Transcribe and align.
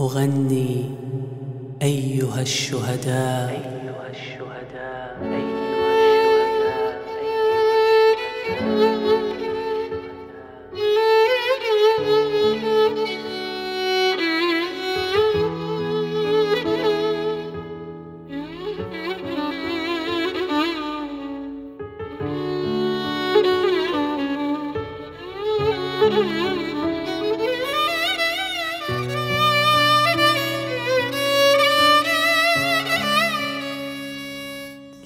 أغني 0.00 0.90
أيها 1.82 2.40
الشهداء. 2.40 3.50
أيها 3.50 4.10
الشهداء. 4.10 5.31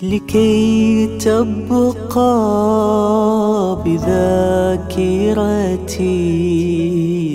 لكي 0.02 1.06
تبقى 1.18 2.26
بذاكرتي 3.84 4.96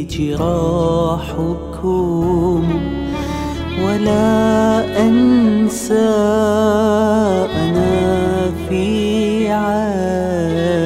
جراحكم. 0.09 1.61
ولا 3.85 5.07
أنسى 5.07 6.09
أنا 7.55 8.51
في 8.69 9.51
عتمة 9.51 10.81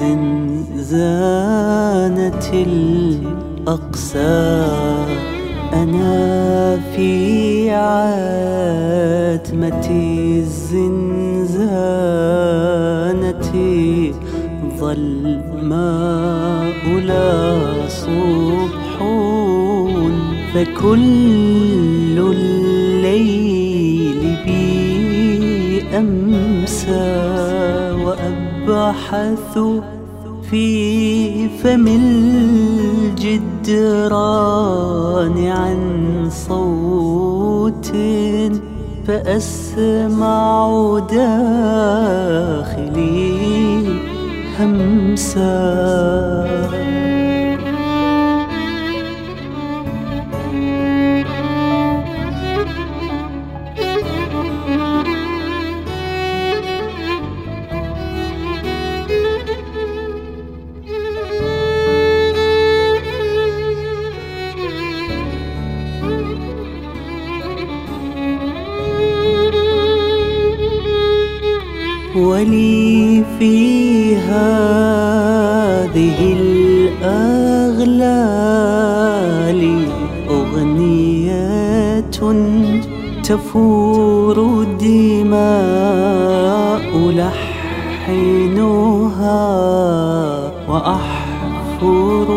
زنزانة 0.00 1.40
الأقسى 2.52 4.20
أنا 5.72 6.80
في 6.96 7.70
عتمة 7.70 8.39
الزنزانة. 10.40 11.00
ظلماء 14.80 16.74
لا 17.04 17.88
صبح 17.88 18.92
فكل 20.54 22.16
الليل 22.18 24.20
بي 24.44 25.82
أمسى 25.98 27.10
وأبحث 28.04 29.54
في 30.50 31.48
فم 31.48 31.86
الجدران 33.20 35.46
عن 35.46 35.78
صوت 36.30 37.92
فأسمع 39.06 40.98
داخلي 40.98 41.30
همسا 44.58 46.79
ولي 72.20 73.24
في 73.38 74.16
هذه 74.16 75.36
الأغلال 77.02 78.00
أغنية 80.28 82.10
تفور 83.24 84.62
الدماء 84.62 85.40
لحنها 88.08 88.60
وأحفر 90.68 92.28